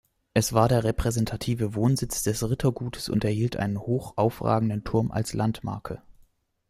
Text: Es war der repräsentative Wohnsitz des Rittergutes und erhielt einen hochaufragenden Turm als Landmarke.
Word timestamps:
Es 0.33 0.53
war 0.53 0.67
der 0.67 0.83
repräsentative 0.83 1.75
Wohnsitz 1.75 2.23
des 2.23 2.49
Rittergutes 2.49 3.07
und 3.07 3.23
erhielt 3.23 3.57
einen 3.57 3.77
hochaufragenden 3.79 4.83
Turm 4.83 5.11
als 5.11 5.33
Landmarke. 5.33 6.01